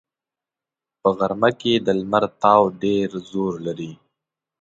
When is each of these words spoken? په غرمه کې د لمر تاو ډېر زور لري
په 1.01 1.09
غرمه 1.17 1.49
کې 1.59 1.73
د 1.85 1.87
لمر 1.99 2.23
تاو 2.41 2.63
ډېر 2.83 3.09
زور 3.29 3.53
لري 3.65 3.91